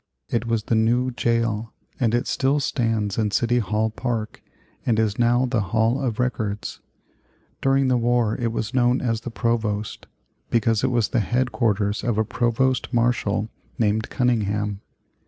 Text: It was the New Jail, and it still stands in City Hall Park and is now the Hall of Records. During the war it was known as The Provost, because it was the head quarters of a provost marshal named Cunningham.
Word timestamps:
It 0.29 0.47
was 0.47 0.63
the 0.63 0.73
New 0.73 1.11
Jail, 1.11 1.73
and 1.99 2.15
it 2.15 2.25
still 2.25 2.59
stands 2.59 3.19
in 3.19 3.29
City 3.29 3.59
Hall 3.59 3.91
Park 3.91 4.41
and 4.83 4.97
is 4.97 5.19
now 5.19 5.45
the 5.45 5.61
Hall 5.61 6.01
of 6.03 6.17
Records. 6.19 6.79
During 7.61 7.87
the 7.87 7.97
war 7.97 8.35
it 8.35 8.51
was 8.51 8.73
known 8.73 8.99
as 8.99 9.21
The 9.21 9.29
Provost, 9.29 10.07
because 10.49 10.83
it 10.83 10.89
was 10.89 11.09
the 11.09 11.19
head 11.19 11.51
quarters 11.51 12.03
of 12.03 12.17
a 12.17 12.25
provost 12.25 12.91
marshal 12.91 13.49
named 13.77 14.09
Cunningham. 14.09 14.81